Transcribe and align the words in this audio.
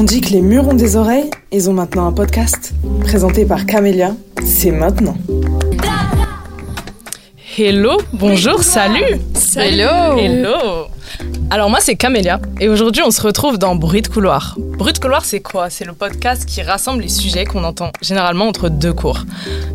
On 0.00 0.04
dit 0.04 0.20
que 0.20 0.28
les 0.28 0.42
murs 0.42 0.68
ont 0.68 0.74
des 0.74 0.94
oreilles, 0.94 1.28
ils 1.50 1.68
ont 1.68 1.72
maintenant 1.72 2.06
un 2.06 2.12
podcast. 2.12 2.72
Présenté 3.00 3.44
par 3.44 3.66
Camélia, 3.66 4.14
c'est 4.46 4.70
maintenant. 4.70 5.16
Hello, 7.58 7.98
bonjour, 8.12 8.62
salut 8.62 9.18
Hello 9.56 10.16
Hello 10.16 10.86
Alors 11.50 11.68
moi 11.68 11.80
c'est 11.80 11.96
Camélia 11.96 12.40
et 12.60 12.68
aujourd'hui 12.68 13.02
on 13.04 13.10
se 13.10 13.20
retrouve 13.20 13.58
dans 13.58 13.74
Bruit 13.74 14.02
de 14.02 14.06
couloir. 14.06 14.54
Bruit 14.56 14.92
de 14.92 14.98
couloir 15.00 15.24
c'est 15.24 15.40
quoi? 15.40 15.68
C'est 15.68 15.84
le 15.84 15.94
podcast 15.94 16.44
qui 16.46 16.62
rassemble 16.62 17.02
les 17.02 17.08
sujets 17.08 17.44
qu'on 17.44 17.64
entend 17.64 17.90
généralement 18.00 18.46
entre 18.46 18.68
deux 18.68 18.92
cours, 18.92 19.24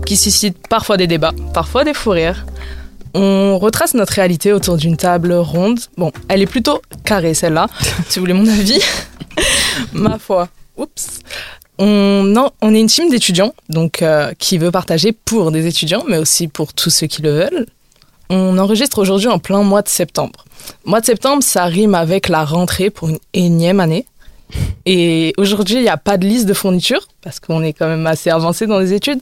qui 0.05 0.15
suscite 0.15 0.69
parfois 0.69 0.95
des 0.95 1.07
débats, 1.07 1.33
parfois 1.53 1.83
des 1.83 1.93
fous 1.93 2.11
rires. 2.11 2.45
On 3.13 3.59
retrace 3.59 3.93
notre 3.93 4.13
réalité 4.13 4.53
autour 4.53 4.77
d'une 4.77 4.95
table 4.95 5.33
ronde. 5.33 5.79
Bon, 5.97 6.13
elle 6.29 6.41
est 6.41 6.47
plutôt 6.47 6.81
carrée 7.03 7.33
celle-là, 7.33 7.67
si 8.07 8.19
vous 8.19 8.23
voulez 8.23 8.33
mon 8.33 8.47
avis. 8.47 8.79
Ma 9.93 10.17
foi. 10.19 10.49
Oups. 10.77 11.19
On, 11.79 12.35
est 12.73 12.79
une 12.79 12.87
team 12.87 13.09
d'étudiants, 13.09 13.53
donc 13.69 14.01
euh, 14.01 14.31
qui 14.37 14.57
veut 14.57 14.71
partager 14.71 15.11
pour 15.11 15.51
des 15.51 15.65
étudiants, 15.65 16.03
mais 16.07 16.17
aussi 16.17 16.47
pour 16.47 16.73
tous 16.73 16.89
ceux 16.89 17.07
qui 17.07 17.21
le 17.21 17.31
veulent. 17.31 17.65
On 18.29 18.57
enregistre 18.57 18.99
aujourd'hui 18.99 19.27
en 19.27 19.39
plein 19.39 19.63
mois 19.63 19.81
de 19.81 19.89
septembre. 19.89 20.45
Mois 20.85 21.01
de 21.01 21.05
septembre, 21.05 21.43
ça 21.43 21.65
rime 21.65 21.95
avec 21.95 22.29
la 22.29 22.45
rentrée 22.45 22.89
pour 22.89 23.09
une 23.09 23.19
énième 23.33 23.79
année. 23.79 24.05
Et 24.85 25.33
aujourd'hui, 25.37 25.77
il 25.77 25.81
n'y 25.81 25.89
a 25.89 25.97
pas 25.97 26.17
de 26.17 26.27
liste 26.27 26.45
de 26.45 26.53
fournitures, 26.53 27.07
parce 27.21 27.39
qu'on 27.39 27.63
est 27.63 27.73
quand 27.73 27.87
même 27.87 28.05
assez 28.05 28.29
avancé 28.29 28.67
dans 28.67 28.79
les 28.79 28.93
études. 28.93 29.19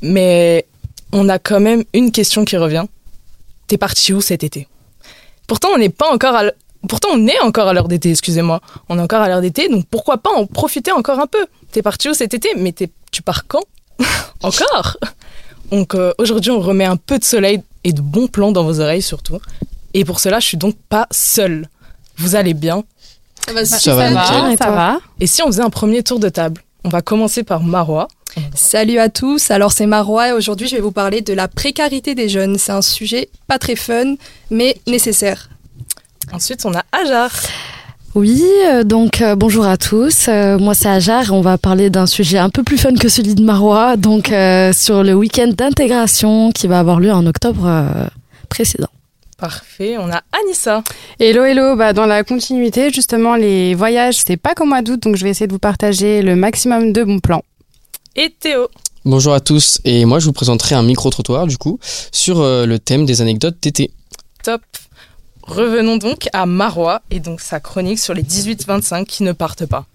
Mais 0.00 0.66
on 1.12 1.28
a 1.28 1.38
quand 1.38 1.60
même 1.60 1.84
une 1.92 2.12
question 2.12 2.44
qui 2.44 2.56
revient. 2.56 2.84
T'es 3.66 3.76
parti 3.76 4.12
où 4.12 4.20
cet 4.20 4.44
été? 4.44 4.68
Pourtant, 5.46 5.68
on 5.74 5.78
n'est 5.78 5.88
pas 5.88 6.12
encore 6.12 6.42
Pourtant, 6.88 7.08
on 7.12 7.26
est 7.26 7.38
encore 7.40 7.68
à 7.68 7.72
l'heure 7.72 7.88
d'été, 7.88 8.10
excusez-moi. 8.10 8.60
On 8.88 8.98
est 8.98 9.02
encore 9.02 9.20
à 9.22 9.28
l'heure 9.28 9.40
d'été, 9.40 9.68
donc 9.68 9.86
pourquoi 9.90 10.18
pas 10.18 10.30
en 10.30 10.46
profiter 10.46 10.92
encore 10.92 11.18
un 11.18 11.26
peu? 11.26 11.46
T'es 11.72 11.82
parti 11.82 12.08
où 12.08 12.14
cet 12.14 12.34
été? 12.34 12.50
Mais 12.56 12.72
t'es- 12.72 12.90
tu 13.10 13.22
pars 13.22 13.46
quand? 13.46 13.62
Encore? 14.42 14.96
Donc 15.72 15.94
euh, 15.94 16.12
aujourd'hui, 16.18 16.50
on 16.52 16.60
remet 16.60 16.84
un 16.84 16.96
peu 16.96 17.18
de 17.18 17.24
soleil 17.24 17.60
et 17.84 17.92
de 17.92 18.00
bons 18.00 18.28
plans 18.28 18.52
dans 18.52 18.62
vos 18.64 18.80
oreilles 18.80 19.02
surtout. 19.02 19.38
Et 19.94 20.04
pour 20.04 20.20
cela, 20.20 20.38
je 20.40 20.46
suis 20.46 20.56
donc 20.56 20.76
pas 20.88 21.06
seule. 21.10 21.68
Vous 22.16 22.36
allez 22.36 22.54
bien? 22.54 22.84
Ça 23.46 23.52
va, 23.52 23.64
Ça 23.64 24.20
va, 24.42 24.52
et 24.52 24.56
ça 24.56 24.70
va 24.70 24.98
Et 25.20 25.26
si 25.26 25.42
on 25.42 25.46
faisait 25.46 25.62
un 25.62 25.70
premier 25.70 26.02
tour 26.02 26.20
de 26.20 26.28
table? 26.28 26.62
On 26.84 26.88
va 26.90 27.02
commencer 27.02 27.42
par 27.42 27.62
Marois. 27.62 28.08
Salut 28.54 28.98
à 28.98 29.08
tous, 29.08 29.50
alors 29.50 29.72
c'est 29.72 29.86
Marois 29.86 30.28
et 30.28 30.32
aujourd'hui 30.32 30.68
je 30.68 30.76
vais 30.76 30.82
vous 30.82 30.92
parler 30.92 31.22
de 31.22 31.32
la 31.32 31.48
précarité 31.48 32.14
des 32.14 32.28
jeunes. 32.28 32.56
C'est 32.58 32.72
un 32.72 32.82
sujet 32.82 33.30
pas 33.48 33.58
très 33.58 33.74
fun, 33.74 34.14
mais 34.50 34.76
nécessaire. 34.86 35.48
Ensuite, 36.32 36.64
on 36.66 36.74
a 36.74 36.84
Ajar. 36.92 37.30
Oui, 38.14 38.42
euh, 38.66 38.84
donc 38.84 39.20
euh, 39.20 39.36
bonjour 39.36 39.66
à 39.66 39.76
tous. 39.76 40.28
Euh, 40.28 40.58
moi 40.58 40.74
c'est 40.74 40.88
Ajar. 40.88 41.32
On 41.32 41.40
va 41.40 41.58
parler 41.58 41.90
d'un 41.90 42.06
sujet 42.06 42.38
un 42.38 42.50
peu 42.50 42.62
plus 42.62 42.78
fun 42.78 42.94
que 42.94 43.08
celui 43.08 43.34
de 43.34 43.42
Marois, 43.42 43.96
donc 43.96 44.32
euh, 44.32 44.72
sur 44.72 45.02
le 45.02 45.14
week-end 45.14 45.48
d'intégration 45.56 46.50
qui 46.52 46.66
va 46.66 46.80
avoir 46.80 47.00
lieu 47.00 47.12
en 47.12 47.26
octobre 47.26 47.66
euh, 47.66 48.06
précédent. 48.48 48.88
Parfait. 49.36 49.96
On 49.98 50.10
a 50.10 50.22
Anissa. 50.42 50.82
Hello, 51.20 51.44
hello. 51.44 51.76
Bah, 51.76 51.92
dans 51.92 52.06
la 52.06 52.24
continuité, 52.24 52.90
justement, 52.90 53.36
les 53.36 53.74
voyages, 53.74 54.16
c'est 54.26 54.36
pas 54.36 54.54
qu'au 54.54 54.64
mois 54.64 54.82
d'août, 54.82 55.00
donc 55.00 55.16
je 55.16 55.22
vais 55.24 55.30
essayer 55.30 55.46
de 55.46 55.52
vous 55.52 55.60
partager 55.60 56.22
le 56.22 56.34
maximum 56.34 56.92
de 56.92 57.04
bons 57.04 57.20
plans. 57.20 57.44
Et 58.16 58.34
Théo. 58.40 58.68
Bonjour 59.04 59.32
à 59.32 59.40
tous, 59.40 59.78
et 59.84 60.04
moi 60.06 60.18
je 60.18 60.26
vous 60.26 60.32
présenterai 60.32 60.74
un 60.74 60.82
micro-trottoir 60.82 61.46
du 61.46 61.56
coup 61.56 61.78
sur 62.10 62.40
euh, 62.40 62.66
le 62.66 62.80
thème 62.80 63.06
des 63.06 63.20
anecdotes 63.22 63.56
d'été. 63.62 63.92
Top. 64.42 64.60
Revenons 65.48 65.96
donc 65.96 66.28
à 66.32 66.46
Marois 66.46 67.00
et 67.10 67.20
donc 67.20 67.40
sa 67.40 67.58
chronique 67.58 67.98
sur 67.98 68.14
les 68.14 68.22
18-25 68.22 69.04
qui 69.06 69.22
ne 69.22 69.32
partent 69.32 69.66
pas. 69.66 69.86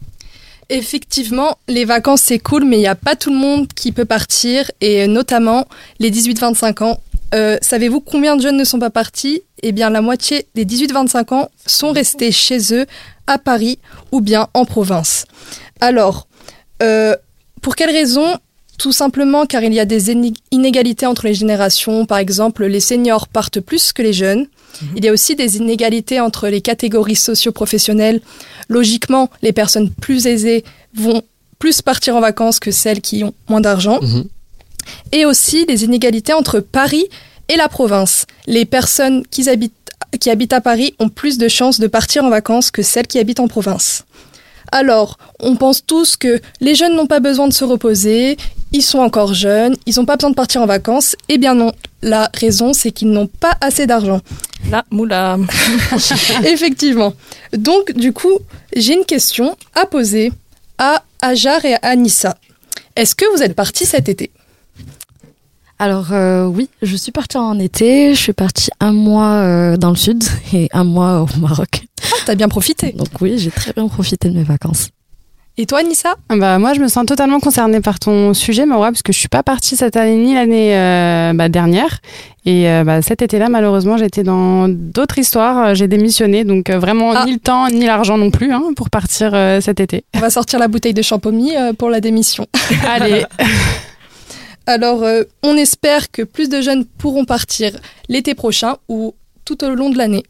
Effectivement, 0.69 1.57
les 1.67 1.85
vacances 1.85 2.21
c'est 2.23 2.39
cool, 2.39 2.65
mais 2.65 2.77
il 2.77 2.79
n'y 2.81 2.87
a 2.87 2.95
pas 2.95 3.15
tout 3.15 3.29
le 3.29 3.35
monde 3.37 3.67
qui 3.73 3.91
peut 3.91 4.05
partir, 4.05 4.71
et 4.81 5.07
notamment 5.07 5.67
les 5.99 6.09
18-25 6.09 6.83
ans. 6.83 6.99
Euh, 7.35 7.57
Savez-vous 7.61 7.99
combien 8.01 8.35
de 8.35 8.41
jeunes 8.41 8.57
ne 8.57 8.63
sont 8.63 8.79
pas 8.79 8.89
partis? 8.89 9.41
Eh 9.61 9.71
bien, 9.71 9.89
la 9.89 10.01
moitié 10.01 10.47
des 10.55 10.65
18-25 10.65 11.33
ans 11.33 11.49
sont 11.65 11.91
restés 11.91 12.31
chez 12.31 12.59
eux, 12.73 12.85
à 13.27 13.37
Paris 13.37 13.77
ou 14.11 14.19
bien 14.21 14.47
en 14.53 14.65
province. 14.65 15.25
Alors, 15.81 16.27
euh, 16.81 17.15
pour 17.61 17.75
quelles 17.75 17.91
raisons 17.91 18.37
Tout 18.79 18.91
simplement 18.91 19.45
car 19.45 19.63
il 19.63 19.73
y 19.73 19.79
a 19.79 19.85
des 19.85 20.11
iné- 20.11 20.33
inégalités 20.51 21.05
entre 21.05 21.25
les 21.27 21.33
générations. 21.35 22.05
Par 22.05 22.17
exemple, 22.17 22.65
les 22.65 22.79
seniors 22.79 23.27
partent 23.27 23.59
plus 23.61 23.93
que 23.93 24.01
les 24.01 24.13
jeunes. 24.13 24.47
Il 24.95 25.03
y 25.03 25.07
a 25.07 25.11
aussi 25.11 25.35
des 25.35 25.57
inégalités 25.57 26.19
entre 26.19 26.47
les 26.47 26.61
catégories 26.61 27.15
socio-professionnelles. 27.15 28.21
Logiquement, 28.69 29.29
les 29.41 29.53
personnes 29.53 29.89
plus 29.89 30.27
aisées 30.27 30.63
vont 30.95 31.21
plus 31.59 31.81
partir 31.81 32.15
en 32.15 32.19
vacances 32.21 32.59
que 32.59 32.71
celles 32.71 33.01
qui 33.01 33.23
ont 33.23 33.33
moins 33.49 33.61
d'argent. 33.61 33.99
Mhm. 34.01 34.25
Et 35.11 35.25
aussi 35.25 35.65
des 35.65 35.83
inégalités 35.85 36.33
entre 36.33 36.59
Paris 36.59 37.05
et 37.49 37.55
la 37.55 37.69
province. 37.69 38.25
Les 38.47 38.65
personnes 38.65 39.23
qui 39.29 39.49
habitent, 39.49 39.73
qui 40.19 40.29
habitent 40.29 40.53
à 40.53 40.61
Paris 40.61 40.93
ont 40.99 41.09
plus 41.09 41.37
de 41.37 41.47
chances 41.47 41.79
de 41.79 41.87
partir 41.87 42.23
en 42.23 42.29
vacances 42.29 42.71
que 42.71 42.81
celles 42.81 43.07
qui 43.07 43.19
habitent 43.19 43.39
en 43.39 43.47
province. 43.47 44.03
Alors, 44.71 45.17
on 45.39 45.55
pense 45.55 45.85
tous 45.85 46.17
que 46.17 46.41
les 46.59 46.73
jeunes 46.73 46.95
n'ont 46.95 47.05
pas 47.05 47.19
besoin 47.19 47.47
de 47.47 47.53
se 47.53 47.63
reposer, 47.63 48.37
ils 48.71 48.81
sont 48.81 48.99
encore 48.99 49.33
jeunes, 49.33 49.75
ils 49.85 49.95
n'ont 49.97 50.05
pas 50.05 50.15
besoin 50.15 50.31
de 50.31 50.35
partir 50.35 50.61
en 50.61 50.65
vacances. 50.65 51.15
Eh 51.29 51.37
bien 51.37 51.53
non, 51.53 51.71
la 52.01 52.29
raison 52.33 52.73
c'est 52.73 52.91
qu'ils 52.91 53.11
n'ont 53.11 53.27
pas 53.27 53.55
assez 53.61 53.85
d'argent. 53.85 54.19
La 54.69 54.83
moula. 54.91 55.37
Effectivement. 56.45 57.13
Donc, 57.55 57.91
du 57.93 58.13
coup, 58.13 58.39
j'ai 58.75 58.93
une 58.93 59.05
question 59.05 59.57
à 59.75 59.85
poser 59.85 60.31
à 60.77 61.03
Ajar 61.21 61.63
et 61.65 61.75
à 61.75 61.79
Anissa. 61.81 62.37
Est-ce 62.95 63.15
que 63.15 63.25
vous 63.35 63.43
êtes 63.43 63.55
partis 63.55 63.85
cet 63.85 64.09
été? 64.09 64.31
Alors 65.79 66.13
euh, 66.13 66.45
oui, 66.45 66.69
je 66.81 66.95
suis 66.95 67.11
partie 67.11 67.37
en 67.37 67.59
été. 67.59 68.13
Je 68.15 68.19
suis 68.19 68.33
partie 68.33 68.69
un 68.79 68.93
mois 68.93 69.33
euh, 69.41 69.75
dans 69.77 69.89
le 69.89 69.95
sud 69.95 70.23
et 70.53 70.69
un 70.71 70.83
mois 70.83 71.21
au 71.23 71.39
Maroc. 71.39 71.83
Ah, 72.03 72.15
t'as 72.25 72.35
bien 72.35 72.47
profité. 72.47 72.93
Donc 72.93 73.09
oui, 73.19 73.37
j'ai 73.37 73.51
très 73.51 73.73
bien 73.73 73.87
profité 73.87 74.29
de 74.29 74.35
mes 74.35 74.43
vacances. 74.43 74.89
Et 75.55 75.67
toi, 75.67 75.79
Anissa 75.81 76.15
Bah, 76.29 76.57
moi, 76.57 76.73
je 76.73 76.79
me 76.79 76.87
sens 76.87 77.05
totalement 77.05 77.39
concernée 77.39 77.79
par 77.79 77.99
ton 77.99 78.33
sujet, 78.33 78.65
Maura, 78.65 78.87
parce 78.91 79.03
que 79.03 79.13
je 79.13 79.19
suis 79.19 79.27
pas 79.27 79.43
partie 79.43 79.75
cette 79.75 79.95
année 79.95 80.15
ni 80.17 80.33
l'année 80.33 80.75
euh, 80.75 81.33
bah, 81.35 81.47
dernière. 81.47 81.99
Et 82.45 82.67
euh, 82.67 82.83
bah, 82.83 83.03
cet 83.03 83.21
été-là, 83.21 83.49
malheureusement, 83.49 83.95
j'étais 83.97 84.23
dans 84.23 84.67
d'autres 84.67 85.19
histoires. 85.19 85.59
Euh, 85.67 85.73
J'ai 85.75 85.87
démissionné, 85.87 86.43
donc 86.43 86.71
euh, 86.71 86.79
vraiment 86.79 87.11
Ah. 87.15 87.25
ni 87.27 87.33
le 87.33 87.39
temps 87.39 87.67
ni 87.69 87.85
l'argent 87.85 88.17
non 88.17 88.31
plus 88.31 88.51
hein, 88.51 88.63
pour 88.75 88.89
partir 88.89 89.31
euh, 89.35 89.61
cet 89.61 89.79
été. 89.79 90.05
On 90.15 90.19
va 90.19 90.31
sortir 90.31 90.57
la 90.57 90.67
bouteille 90.67 90.95
de 90.95 91.03
champomy 91.03 91.55
euh, 91.55 91.73
pour 91.73 91.91
la 91.91 92.01
démission. 92.01 92.47
Allez, 92.89 93.23
Alors, 94.65 95.03
euh, 95.03 95.21
on 95.43 95.55
espère 95.55 96.09
que 96.09 96.23
plus 96.23 96.49
de 96.49 96.61
jeunes 96.61 96.85
pourront 96.85 97.25
partir 97.25 97.73
l'été 98.09 98.33
prochain 98.33 98.77
ou 98.89 99.13
tout 99.45 99.63
au 99.63 99.69
long 99.75 99.91
de 99.91 99.99
l'année. 99.99 100.23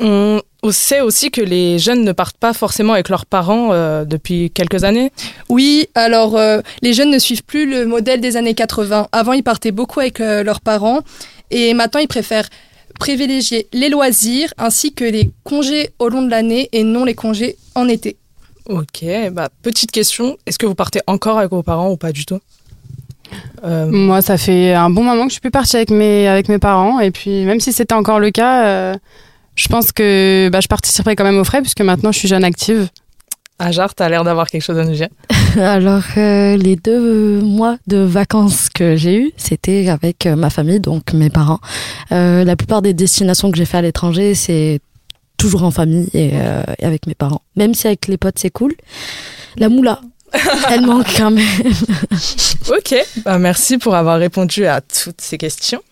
On 0.00 0.40
sait 0.70 1.00
aussi 1.00 1.30
que 1.30 1.40
les 1.40 1.78
jeunes 1.78 2.04
ne 2.04 2.12
partent 2.12 2.36
pas 2.36 2.52
forcément 2.52 2.92
avec 2.92 3.08
leurs 3.08 3.26
parents 3.26 3.72
euh, 3.72 4.04
depuis 4.04 4.50
quelques 4.50 4.84
années. 4.84 5.10
Oui, 5.48 5.88
alors 5.94 6.36
euh, 6.36 6.60
les 6.82 6.92
jeunes 6.92 7.10
ne 7.10 7.18
suivent 7.18 7.44
plus 7.44 7.68
le 7.68 7.86
modèle 7.86 8.20
des 8.20 8.36
années 8.36 8.54
80. 8.54 9.08
Avant, 9.12 9.32
ils 9.32 9.42
partaient 9.42 9.72
beaucoup 9.72 10.00
avec 10.00 10.20
euh, 10.20 10.42
leurs 10.42 10.60
parents 10.60 11.00
et 11.50 11.72
maintenant, 11.74 12.00
ils 12.00 12.08
préfèrent 12.08 12.48
privilégier 12.98 13.68
les 13.72 13.88
loisirs 13.88 14.52
ainsi 14.58 14.92
que 14.92 15.04
les 15.04 15.30
congés 15.44 15.90
au 15.98 16.08
long 16.08 16.22
de 16.22 16.30
l'année 16.30 16.68
et 16.72 16.84
non 16.84 17.04
les 17.04 17.14
congés 17.14 17.56
en 17.74 17.88
été. 17.88 18.16
Ok, 18.68 19.04
bah 19.32 19.48
petite 19.62 19.90
question, 19.90 20.36
est-ce 20.46 20.58
que 20.58 20.66
vous 20.66 20.74
partez 20.74 21.00
encore 21.06 21.38
avec 21.38 21.50
vos 21.50 21.62
parents 21.62 21.90
ou 21.90 21.96
pas 21.96 22.12
du 22.12 22.26
tout? 22.26 22.40
Euh, 23.64 23.86
moi, 23.86 24.22
ça 24.22 24.38
fait 24.38 24.74
un 24.74 24.90
bon 24.90 25.04
moment 25.04 25.24
que 25.24 25.28
je 25.28 25.34
suis 25.34 25.40
plus 25.40 25.50
partie 25.50 25.76
avec 25.76 25.90
mes, 25.90 26.28
avec 26.28 26.48
mes 26.48 26.58
parents. 26.58 27.00
Et 27.00 27.10
puis, 27.10 27.44
même 27.44 27.60
si 27.60 27.72
c'était 27.72 27.94
encore 27.94 28.20
le 28.20 28.30
cas, 28.30 28.64
euh, 28.64 28.94
je 29.56 29.68
pense 29.68 29.92
que 29.92 30.48
bah, 30.50 30.60
je 30.60 30.68
participerai 30.68 31.16
quand 31.16 31.24
même 31.24 31.38
aux 31.38 31.44
frais, 31.44 31.60
puisque 31.60 31.80
maintenant, 31.80 32.12
je 32.12 32.18
suis 32.18 32.28
jeune 32.28 32.44
active. 32.44 32.88
Ajar, 33.60 33.94
t'as 33.94 34.08
l'air 34.08 34.24
d'avoir 34.24 34.48
quelque 34.48 34.62
chose 34.62 34.78
à 34.78 34.84
nous 34.84 34.94
dire. 34.94 35.08
Alors 35.58 36.02
euh, 36.16 36.56
les 36.56 36.76
deux 36.76 37.40
mois 37.42 37.76
de 37.86 37.98
vacances 37.98 38.70
que 38.70 38.96
j'ai 38.96 39.16
eu, 39.16 39.32
c'était 39.36 39.88
avec 39.90 40.24
euh, 40.24 40.34
ma 40.34 40.48
famille, 40.48 40.80
donc 40.80 41.12
mes 41.12 41.28
parents. 41.28 41.60
Euh, 42.10 42.42
la 42.42 42.56
plupart 42.56 42.80
des 42.80 42.94
destinations 42.94 43.50
que 43.50 43.58
j'ai 43.58 43.66
fait 43.66 43.76
à 43.76 43.82
l'étranger, 43.82 44.34
c'est 44.34 44.80
toujours 45.36 45.64
en 45.64 45.70
famille 45.70 46.08
et, 46.14 46.30
euh, 46.34 46.62
et 46.78 46.86
avec 46.86 47.06
mes 47.06 47.14
parents. 47.14 47.42
Même 47.54 47.74
si 47.74 47.86
avec 47.86 48.06
les 48.06 48.16
potes 48.16 48.38
c'est 48.38 48.50
cool. 48.50 48.74
La 49.58 49.68
moula, 49.68 50.00
elle 50.70 50.86
manque 50.86 51.08
quand 51.16 51.30
même. 51.30 51.46
Ok, 52.70 52.94
bah 53.24 53.38
merci 53.38 53.76
pour 53.78 53.94
avoir 53.94 54.18
répondu 54.18 54.64
à 54.64 54.80
toutes 54.80 55.20
ces 55.20 55.36
questions. 55.36 55.82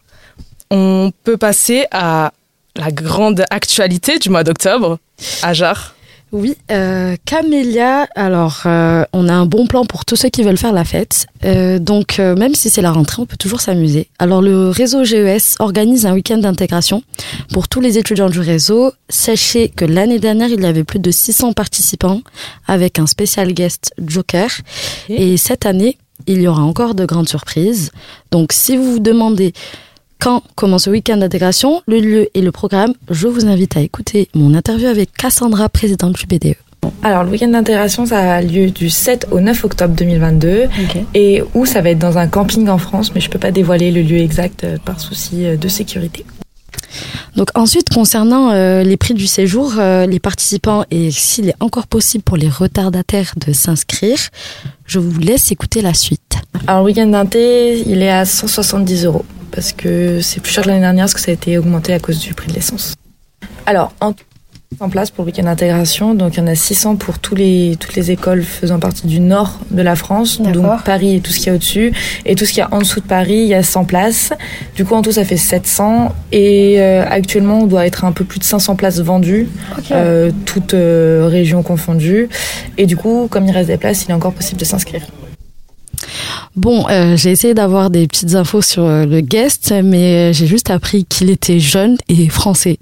On 0.70 1.10
peut 1.24 1.36
passer 1.36 1.86
à 1.90 2.32
la 2.78 2.90
grande 2.90 3.44
actualité 3.50 4.18
du 4.18 4.30
mois 4.30 4.44
d'octobre. 4.44 4.98
Ajar. 5.42 5.94
Oui, 6.30 6.56
euh, 6.70 7.16
Camélia, 7.24 8.06
alors 8.14 8.64
euh, 8.66 9.02
on 9.14 9.28
a 9.28 9.32
un 9.32 9.46
bon 9.46 9.66
plan 9.66 9.86
pour 9.86 10.04
tous 10.04 10.16
ceux 10.16 10.28
qui 10.28 10.42
veulent 10.42 10.58
faire 10.58 10.74
la 10.74 10.84
fête. 10.84 11.26
Euh, 11.46 11.78
donc 11.78 12.18
même 12.18 12.54
si 12.54 12.68
c'est 12.68 12.82
la 12.82 12.92
rentrée, 12.92 13.22
on 13.22 13.26
peut 13.26 13.38
toujours 13.38 13.62
s'amuser. 13.62 14.08
Alors 14.18 14.42
le 14.42 14.68
réseau 14.68 15.04
GES 15.04 15.56
organise 15.58 16.04
un 16.04 16.12
week-end 16.12 16.36
d'intégration 16.36 17.02
pour 17.50 17.68
tous 17.68 17.80
les 17.80 17.96
étudiants 17.96 18.28
du 18.28 18.40
réseau. 18.40 18.92
Sachez 19.08 19.70
que 19.70 19.86
l'année 19.86 20.18
dernière, 20.18 20.50
il 20.50 20.60
y 20.60 20.66
avait 20.66 20.84
plus 20.84 20.98
de 20.98 21.10
600 21.10 21.54
participants 21.54 22.20
avec 22.66 22.98
un 22.98 23.06
spécial 23.06 23.54
guest 23.54 23.94
Joker. 23.98 24.50
Et 25.08 25.38
cette 25.38 25.64
année, 25.64 25.96
il 26.26 26.42
y 26.42 26.48
aura 26.48 26.62
encore 26.62 26.94
de 26.94 27.06
grandes 27.06 27.28
surprises. 27.28 27.90
Donc 28.30 28.52
si 28.52 28.76
vous 28.76 28.92
vous 28.92 28.98
demandez 29.00 29.54
quand 30.20 30.42
commence 30.56 30.84
ce 30.84 30.90
week-end 30.90 31.16
d'intégration, 31.16 31.82
le 31.86 32.00
lieu 32.00 32.28
et 32.34 32.40
le 32.40 32.52
programme, 32.52 32.92
je 33.10 33.28
vous 33.28 33.46
invite 33.46 33.76
à 33.76 33.80
écouter 33.80 34.28
mon 34.34 34.54
interview 34.54 34.88
avec 34.88 35.12
Cassandra, 35.12 35.68
présidente 35.68 36.14
du 36.14 36.26
BDE. 36.26 36.56
Alors, 37.02 37.24
le 37.24 37.30
week-end 37.30 37.48
d'intégration, 37.48 38.06
ça 38.06 38.34
a 38.34 38.42
lieu 38.42 38.70
du 38.70 38.90
7 38.90 39.28
au 39.30 39.40
9 39.40 39.64
octobre 39.64 39.94
2022. 39.94 40.68
Et 41.14 41.42
où 41.54 41.66
ça 41.66 41.80
va 41.80 41.90
être 41.90 41.98
dans 41.98 42.18
un 42.18 42.26
camping 42.26 42.68
en 42.68 42.78
France, 42.78 43.12
mais 43.14 43.20
je 43.20 43.30
peux 43.30 43.38
pas 43.38 43.50
dévoiler 43.50 43.90
le 43.90 44.02
lieu 44.02 44.18
exact 44.18 44.64
euh, 44.64 44.76
par 44.84 45.00
souci 45.00 45.44
euh, 45.44 45.56
de 45.56 45.68
sécurité. 45.68 46.24
Donc 47.36 47.50
ensuite, 47.54 47.88
concernant 47.88 48.50
euh, 48.50 48.82
les 48.82 48.96
prix 48.96 49.14
du 49.14 49.26
séjour, 49.26 49.74
euh, 49.78 50.06
les 50.06 50.18
participants 50.18 50.84
et 50.90 51.10
s'il 51.10 51.48
est 51.48 51.54
encore 51.60 51.86
possible 51.86 52.24
pour 52.24 52.36
les 52.36 52.48
retardataires 52.48 53.34
de 53.36 53.52
s'inscrire, 53.52 54.18
je 54.86 54.98
vous 54.98 55.20
laisse 55.20 55.52
écouter 55.52 55.80
la 55.80 55.94
suite. 55.94 56.27
Alors, 56.66 56.82
le 56.82 56.86
week-end 56.86 57.06
d'inté, 57.06 57.80
il 57.86 58.02
est 58.02 58.10
à 58.10 58.24
170 58.24 59.04
euros. 59.04 59.24
Parce 59.50 59.72
que 59.72 60.20
c'est 60.20 60.40
plus 60.40 60.52
cher 60.52 60.64
que 60.64 60.68
l'année 60.68 60.80
dernière, 60.80 61.04
parce 61.04 61.14
que 61.14 61.20
ça 61.20 61.30
a 61.30 61.34
été 61.34 61.58
augmenté 61.58 61.92
à 61.92 61.98
cause 61.98 62.18
du 62.18 62.34
prix 62.34 62.48
de 62.48 62.54
l'essence. 62.54 62.94
Alors, 63.66 63.92
en 64.00 64.12
en 64.80 64.90
place 64.90 65.10
pour 65.10 65.24
le 65.24 65.30
week-end 65.30 65.44
d'intégration. 65.44 66.14
Donc, 66.14 66.34
il 66.36 66.40
y 66.40 66.42
en 66.42 66.46
a 66.46 66.54
600 66.54 66.96
pour 66.96 67.18
tous 67.18 67.34
les, 67.34 67.76
toutes 67.80 67.96
les 67.96 68.10
écoles 68.10 68.42
faisant 68.42 68.78
partie 68.78 69.06
du 69.06 69.18
nord 69.18 69.58
de 69.70 69.82
la 69.82 69.96
France. 69.96 70.40
Donc, 70.40 70.84
Paris 70.84 71.16
et 71.16 71.20
tout 71.20 71.32
ce 71.32 71.38
qu'il 71.38 71.46
y 71.48 71.50
a 71.50 71.54
au-dessus. 71.54 71.92
Et 72.26 72.34
tout 72.34 72.44
ce 72.44 72.52
qu'il 72.52 72.60
y 72.60 72.62
a 72.62 72.68
en 72.70 72.78
dessous 72.78 73.00
de 73.00 73.06
Paris, 73.06 73.38
il 73.38 73.48
y 73.48 73.54
a 73.54 73.62
100 73.62 73.84
places. 73.86 74.32
Du 74.76 74.84
coup, 74.84 74.94
en 74.94 75.02
tout, 75.02 75.12
ça 75.12 75.24
fait 75.24 75.36
700. 75.36 76.14
Et 76.32 76.80
euh, 76.80 77.04
actuellement, 77.08 77.60
on 77.60 77.66
doit 77.66 77.86
être 77.86 78.04
à 78.04 78.08
un 78.08 78.12
peu 78.12 78.24
plus 78.24 78.38
de 78.38 78.44
500 78.44 78.76
places 78.76 79.00
vendues, 79.00 79.48
euh, 79.90 80.30
toutes 80.44 80.74
euh, 80.74 81.26
régions 81.28 81.62
confondues. 81.62 82.28
Et 82.76 82.86
du 82.86 82.96
coup, 82.96 83.26
comme 83.30 83.46
il 83.46 83.52
reste 83.52 83.68
des 83.68 83.78
places, 83.78 84.04
il 84.04 84.10
est 84.10 84.14
encore 84.14 84.34
possible 84.34 84.60
de 84.60 84.66
s'inscrire. 84.66 85.02
Bon, 86.58 86.88
euh, 86.90 87.16
j'ai 87.16 87.30
essayé 87.30 87.54
d'avoir 87.54 87.88
des 87.88 88.08
petites 88.08 88.34
infos 88.34 88.62
sur 88.62 88.82
euh, 88.82 89.06
le 89.06 89.20
guest, 89.20 89.72
mais 89.84 90.32
j'ai 90.32 90.48
juste 90.48 90.70
appris 90.70 91.04
qu'il 91.04 91.30
était 91.30 91.60
jeune 91.60 91.96
et 92.08 92.28
français. 92.28 92.78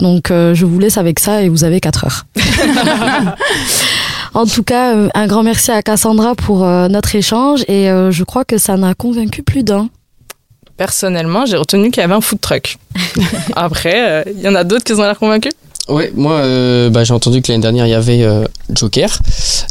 Donc 0.00 0.30
euh, 0.30 0.54
je 0.54 0.64
vous 0.64 0.78
laisse 0.78 0.96
avec 0.96 1.18
ça 1.18 1.42
et 1.42 1.50
vous 1.50 1.62
avez 1.62 1.78
4 1.78 2.04
heures. 2.06 2.24
en 4.32 4.46
tout 4.46 4.62
cas, 4.62 4.94
euh, 4.94 5.10
un 5.14 5.26
grand 5.26 5.42
merci 5.42 5.70
à 5.70 5.82
Cassandra 5.82 6.34
pour 6.36 6.64
euh, 6.64 6.88
notre 6.88 7.14
échange 7.14 7.64
et 7.68 7.90
euh, 7.90 8.10
je 8.10 8.24
crois 8.24 8.46
que 8.46 8.56
ça 8.56 8.78
n'a 8.78 8.94
convaincu 8.94 9.42
plus 9.42 9.62
d'un. 9.62 9.90
Personnellement, 10.78 11.44
j'ai 11.44 11.58
retenu 11.58 11.90
qu'il 11.90 12.00
y 12.00 12.04
avait 12.04 12.14
un 12.14 12.22
food 12.22 12.40
truck. 12.40 12.78
Après, 13.56 14.08
euh, 14.08 14.22
il 14.34 14.40
y 14.40 14.48
en 14.48 14.54
a 14.54 14.64
d'autres 14.64 14.84
qui 14.84 14.94
ont 14.94 15.02
l'air 15.02 15.18
convaincus? 15.18 15.52
Ouais, 15.88 16.12
moi, 16.14 16.34
euh, 16.34 16.90
bah, 16.90 17.04
j'ai 17.04 17.14
entendu 17.14 17.40
que 17.40 17.50
l'année 17.50 17.62
dernière, 17.62 17.86
il 17.86 17.90
y 17.90 17.94
avait 17.94 18.22
euh, 18.22 18.44
Joker. 18.70 19.18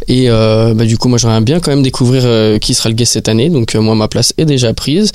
Et 0.07 0.29
euh, 0.29 0.73
bah, 0.73 0.85
du 0.85 0.97
coup, 0.97 1.09
moi, 1.09 1.17
j'aimerais 1.17 1.41
bien 1.41 1.59
quand 1.59 1.71
même 1.71 1.83
découvrir 1.83 2.23
euh, 2.25 2.57
qui 2.57 2.73
sera 2.73 2.89
le 2.89 2.95
guest 2.95 3.13
cette 3.13 3.29
année. 3.29 3.49
Donc, 3.49 3.75
euh, 3.75 3.81
moi, 3.81 3.93
ma 3.93 4.07
place 4.07 4.33
est 4.37 4.45
déjà 4.45 4.73
prise. 4.73 5.11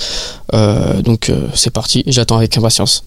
Euh, 0.53 1.01
donc, 1.01 1.29
euh, 1.29 1.47
c'est 1.53 1.71
parti. 1.71 2.03
J'attends 2.07 2.37
avec 2.37 2.57
impatience. 2.57 3.03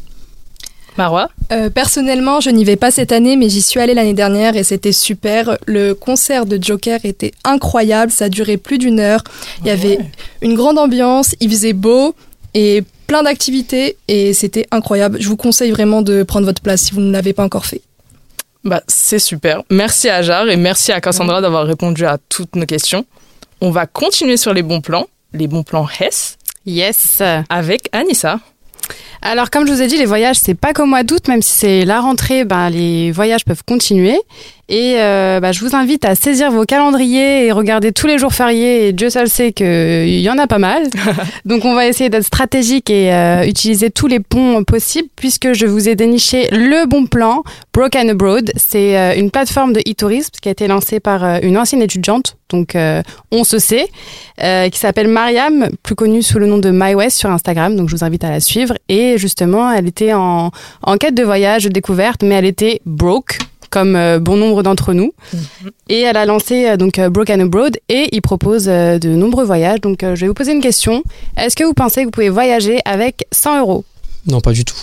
Marois 0.99 1.29
Euh, 1.53 1.71
personnellement, 1.71 2.41
je 2.41 2.51
n'y 2.51 2.65
vais 2.65 2.77
pas 2.77 2.91
cette 2.91 3.13
année, 3.13 3.37
mais 3.37 3.49
j'y 3.49 3.63
suis 3.63 3.79
allée 3.81 3.95
l'année 3.95 4.15
dernière 4.15 4.57
et 4.57 4.65
c'était 4.65 4.93
super. 4.93 5.59
Le 5.67 5.95
concert 5.95 6.47
de 6.47 6.59
Joker 6.61 7.01
était 7.05 7.33
incroyable, 7.45 8.11
ça 8.11 8.29
durait 8.29 8.57
plus 8.57 8.79
d'une 8.79 8.99
heure. 8.99 9.23
Il 9.61 9.69
y 9.69 9.71
avait 9.71 9.99
une 10.43 10.55
grande 10.55 10.79
ambiance, 10.79 11.35
il 11.41 11.51
faisait 11.51 11.75
beau 11.75 12.15
et 12.55 12.83
plein 13.07 13.23
d'activités 13.23 13.97
et 14.09 14.33
c'était 14.35 14.67
incroyable. 14.71 15.19
Je 15.21 15.29
vous 15.29 15.37
conseille 15.37 15.71
vraiment 15.71 16.03
de 16.03 16.23
prendre 16.23 16.47
votre 16.47 16.63
place 16.63 16.83
si 16.83 16.93
vous 16.93 17.01
ne 17.01 17.13
l'avez 17.13 17.33
pas 17.33 17.45
encore 17.45 17.67
fait. 17.67 17.81
Bah, 18.65 18.83
c'est 18.89 19.19
super. 19.21 19.63
Merci 19.71 20.09
à 20.09 20.23
Jar 20.23 20.49
et 20.49 20.57
merci 20.57 20.91
à 20.93 21.01
Cassandra 21.01 21.41
d'avoir 21.41 21.67
répondu 21.67 22.05
à 22.05 22.19
toutes 22.29 22.57
nos 22.57 22.67
questions. 22.67 23.05
On 23.61 23.71
va 23.71 23.87
continuer 23.87 24.37
sur 24.37 24.53
les 24.53 24.63
bons 24.63 24.81
plans, 24.81 25.07
les 25.33 25.47
bons 25.47 25.63
plans 25.63 25.87
Hess, 26.01 26.37
Yes. 26.67 27.23
avec 27.49 27.89
Anissa. 27.93 28.41
Alors, 29.23 29.51
comme 29.51 29.67
je 29.67 29.73
vous 29.73 29.83
ai 29.83 29.87
dit, 29.87 29.97
les 29.97 30.05
voyages, 30.05 30.37
c'est 30.43 30.55
pas 30.55 30.73
qu'au 30.73 30.85
mois 30.87 31.03
d'août, 31.03 31.27
même 31.29 31.43
si 31.43 31.53
c'est 31.53 31.85
la 31.85 32.01
rentrée, 32.01 32.45
ben, 32.45 32.69
les 32.71 33.11
voyages 33.13 33.45
peuvent 33.45 33.65
continuer. 33.65 34.19
Et 34.69 34.97
euh, 34.97 35.39
bah, 35.39 35.53
je 35.53 35.61
vous 35.61 35.77
invite 35.77 36.05
à 36.05 36.17
saisir 36.17 36.51
vos 36.51 36.65
calendriers 36.65 37.47
et 37.47 37.53
regarder 37.53 37.93
tous 37.93 38.09
les 38.09 38.19
jours 38.19 38.35
fériés. 38.35 38.89
Et 38.89 38.93
Dieu 38.93 39.11
seul 39.11 39.29
sait 39.29 39.53
qu'il 39.53 40.21
y 40.21 40.29
en 40.29 40.39
a 40.39 40.49
pas 40.49 40.59
mal. 40.59 40.85
Donc, 41.45 41.65
on 41.65 41.75
va 41.75 41.87
essayer 41.87 42.11
d'être 42.11 42.25
stratégique 42.25 42.91
et 42.91 43.13
euh, 43.13 43.47
utiliser 43.47 43.91
tous 43.91 44.09
les 44.09 44.19
ponts 44.19 44.65
possibles, 44.65 45.09
puisque 45.15 45.53
je 45.53 45.67
vous 45.67 45.89
ai 45.89 45.95
déniché 45.95 46.49
le 46.51 46.87
bon 46.87 47.07
plan, 47.07 47.45
Broken 47.73 48.11
Abroad. 48.11 48.51
C'est 48.57 48.99
euh, 48.99 49.15
une 49.17 49.31
plateforme 49.31 49.73
de 49.73 49.81
e-tourisme 49.81 50.33
qui 50.43 50.49
a 50.49 50.53
été 50.53 50.67
lancée 50.67 50.99
par 50.99 51.23
euh, 51.23 51.39
une 51.43 51.57
ancienne 51.59 51.83
étudiante, 51.83 52.37
donc 52.49 52.75
euh, 52.75 53.03
on 53.31 53.45
se 53.45 53.59
sait, 53.59 53.87
euh, 54.43 54.69
qui 54.69 54.79
s'appelle 54.79 55.09
Mariam, 55.09 55.69
plus 55.85 55.95
connue 55.95 56.23
sous 56.23 56.41
le 56.41 56.47
nom 56.47 56.59
de 56.59 56.71
MyWest 56.71 57.17
sur 57.17 57.31
Instagram. 57.31 57.77
Donc, 57.77 57.89
je 57.89 57.95
vous 57.95 58.05
invite 58.05 58.25
à 58.25 58.31
la 58.31 58.41
suivre. 58.41 58.75
Et 58.89 59.17
justement, 59.17 59.71
elle 59.71 59.87
était 59.87 60.13
en, 60.13 60.51
en 60.83 60.97
quête 60.97 61.15
de 61.15 61.23
voyage, 61.23 61.65
de 61.65 61.69
découverte, 61.69 62.25
mais 62.25 62.35
elle 62.35 62.47
était 62.47 62.81
broke 62.85 63.39
comme 63.71 63.97
euh, 63.97 64.19
bon 64.19 64.37
nombre 64.37 64.63
d'entre 64.63 64.93
nous. 64.93 65.13
Et 65.89 66.01
elle 66.03 66.17
a 66.17 66.25
lancé 66.25 66.69
euh, 66.69 66.77
donc 66.77 66.99
euh, 66.99 67.09
Broken 67.11 67.41
Abroad 67.41 67.79
et 67.89 68.09
il 68.13 68.23
propose 68.23 68.67
euh, 68.69 68.99
de 68.99 69.09
nombreux 69.11 69.45
voyages. 69.45 69.81
Donc 69.81 70.03
euh, 70.03 70.15
je 70.15 70.23
vais 70.23 70.29
vous 70.29 70.35
poser 70.35 70.53
une 70.53 70.61
question. 70.61 71.03
Est-ce 71.37 71.57
que 71.57 71.65
vous 71.65 71.75
pensez 71.75 72.01
que 72.01 72.07
vous 72.07 72.11
pouvez 72.11 72.29
voyager 72.31 72.79
avec 72.85 73.27
100 73.33 73.61
euros? 73.61 73.85
Non, 74.27 74.41
pas 74.41 74.53
du 74.53 74.65
tout. 74.65 74.75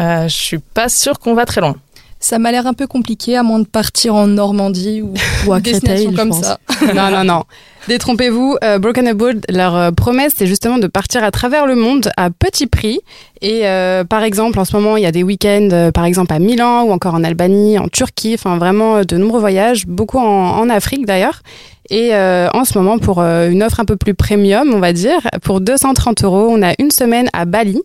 Euh, 0.00 0.28
je 0.28 0.34
suis 0.34 0.58
pas 0.58 0.88
sûre 0.88 1.18
qu'on 1.18 1.34
va 1.34 1.44
très 1.46 1.60
loin. 1.60 1.76
Ça 2.18 2.38
m'a 2.38 2.52
l'air 2.52 2.66
un 2.68 2.72
peu 2.74 2.86
compliqué 2.86 3.36
à 3.36 3.42
moins 3.42 3.58
de 3.58 3.64
partir 3.66 4.14
en 4.14 4.26
Normandie 4.28 5.02
ou, 5.02 5.12
Ou 5.46 5.52
à 5.52 5.60
Créteil, 5.62 6.08
je 6.10 6.16
comme 6.16 6.30
pense. 6.30 6.44
ça. 6.44 6.58
Non, 6.94 7.10
non, 7.10 7.24
non. 7.24 7.42
Détrompez-vous, 7.88 8.56
euh, 8.62 8.78
Broken 8.78 9.08
Abroad, 9.08 9.44
leur 9.48 9.76
euh, 9.76 9.90
promesse, 9.90 10.34
c'est 10.36 10.46
justement 10.46 10.78
de 10.78 10.86
partir 10.86 11.24
à 11.24 11.32
travers 11.32 11.66
le 11.66 11.74
monde 11.74 12.10
à 12.16 12.30
petit 12.30 12.68
prix. 12.68 13.00
Et 13.40 13.66
euh, 13.66 14.04
par 14.04 14.22
exemple, 14.22 14.58
en 14.60 14.64
ce 14.64 14.76
moment, 14.76 14.96
il 14.96 15.02
y 15.02 15.06
a 15.06 15.10
des 15.10 15.24
week-ends, 15.24 15.68
euh, 15.72 15.90
par 15.90 16.04
exemple 16.04 16.32
à 16.32 16.38
Milan 16.38 16.84
ou 16.84 16.92
encore 16.92 17.14
en 17.14 17.24
Albanie, 17.24 17.78
en 17.78 17.88
Turquie, 17.88 18.34
enfin 18.34 18.56
vraiment 18.56 18.98
euh, 18.98 19.02
de 19.02 19.16
nombreux 19.16 19.40
voyages, 19.40 19.86
beaucoup 19.86 20.18
en, 20.18 20.58
en 20.58 20.70
Afrique 20.70 21.06
d'ailleurs. 21.06 21.42
Et 21.90 22.14
euh, 22.14 22.48
en 22.54 22.64
ce 22.64 22.78
moment, 22.78 22.98
pour 22.98 23.20
euh, 23.20 23.50
une 23.50 23.62
offre 23.64 23.80
un 23.80 23.84
peu 23.84 23.96
plus 23.96 24.14
premium, 24.14 24.72
on 24.72 24.78
va 24.78 24.92
dire, 24.92 25.18
pour 25.42 25.60
230 25.60 26.22
euros, 26.22 26.48
on 26.50 26.62
a 26.62 26.74
une 26.78 26.92
semaine 26.92 27.28
à 27.32 27.44
Bali. 27.44 27.82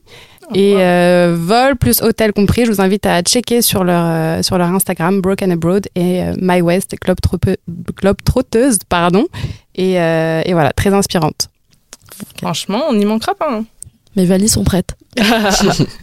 Et 0.53 0.75
euh, 0.77 1.35
vol 1.37 1.75
plus 1.75 2.01
hôtel 2.01 2.31
compris, 2.31 2.65
je 2.65 2.71
vous 2.71 2.79
invite 2.79 3.05
à 3.05 3.21
checker 3.21 3.61
sur 3.61 3.83
leur, 3.83 4.03
euh, 4.05 4.41
sur 4.43 4.57
leur 4.57 4.69
Instagram, 4.69 5.19
Broken 5.19 5.51
Abroad 5.51 5.87
et 5.95 6.23
euh, 6.23 6.33
My 6.39 6.61
West, 6.61 6.95
Globe 7.03 8.17
Trotteuse, 8.23 8.77
pardon. 8.87 9.25
Et, 9.77 9.99
euh, 10.01 10.41
et 10.45 10.53
voilà, 10.53 10.71
très 10.73 10.93
inspirante. 10.93 11.49
Franchement, 12.37 12.83
on 12.89 12.93
n'y 12.93 13.05
manquera 13.05 13.35
pas. 13.35 13.51
hein. 13.51 13.65
Mes 14.17 14.25
valises 14.25 14.53
sont 14.53 14.63
prêtes. 14.63 14.95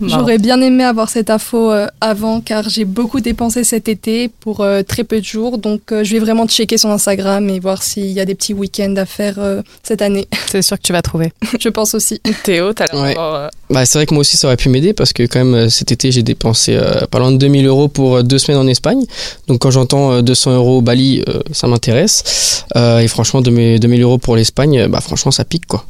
J'aurais 0.00 0.38
bien 0.38 0.60
aimé 0.60 0.82
avoir 0.84 1.08
cette 1.08 1.30
info 1.30 1.70
euh, 1.70 1.86
avant 2.00 2.40
car 2.40 2.68
j'ai 2.68 2.84
beaucoup 2.84 3.20
dépensé 3.20 3.62
cet 3.62 3.88
été 3.88 4.28
pour 4.28 4.60
euh, 4.60 4.82
très 4.82 5.04
peu 5.04 5.20
de 5.20 5.24
jours. 5.24 5.58
Donc 5.58 5.92
euh, 5.92 6.02
je 6.04 6.12
vais 6.12 6.18
vraiment 6.20 6.46
checker 6.46 6.78
son 6.78 6.90
Instagram 6.90 7.48
et 7.48 7.60
voir 7.60 7.82
s'il 7.82 8.06
y 8.10 8.20
a 8.20 8.24
des 8.24 8.34
petits 8.34 8.54
week-ends 8.54 8.94
à 8.96 9.04
faire 9.06 9.34
cette 9.82 10.00
année. 10.02 10.26
C'est 10.50 10.62
sûr 10.62 10.76
que 10.78 10.82
tu 10.82 10.92
vas 10.92 11.02
trouver. 11.02 11.32
je 11.60 11.68
pense 11.68 11.94
aussi. 11.94 12.20
Théo, 12.44 12.72
t'as 12.72 12.86
l'air 12.86 13.02
Ouais. 13.02 13.14
euh, 13.18 13.48
Bah, 13.70 13.84
c'est 13.84 13.98
vrai 13.98 14.06
que 14.06 14.14
moi 14.14 14.20
aussi, 14.20 14.36
ça 14.36 14.46
aurait 14.46 14.56
pu 14.56 14.68
m'aider 14.68 14.92
parce 14.92 15.12
que 15.12 15.24
quand 15.24 15.44
même, 15.44 15.68
cet 15.68 15.90
été, 15.90 16.12
j'ai 16.12 16.22
dépensé 16.22 16.76
euh, 16.76 17.06
pas 17.10 17.18
loin 17.18 17.32
de 17.32 17.36
2000 17.38 17.66
euros 17.66 17.88
pour 17.88 18.22
deux 18.22 18.38
semaines 18.38 18.60
en 18.60 18.66
Espagne. 18.68 19.04
Donc, 19.48 19.60
quand 19.60 19.70
j'entends 19.72 20.12
euh, 20.12 20.22
200 20.22 20.54
euros 20.54 20.78
au 20.78 20.82
Bali, 20.82 21.22
euh, 21.28 21.40
ça 21.52 21.66
m'intéresse. 21.66 22.64
Euh, 22.76 22.98
et 23.00 23.08
franchement, 23.08 23.40
2000 23.40 23.80
2000 23.80 24.02
euros 24.02 24.18
pour 24.18 24.36
l'Espagne, 24.36 24.86
bah, 24.86 25.00
franchement, 25.00 25.32
ça 25.32 25.44
pique, 25.44 25.66
quoi. 25.66 25.84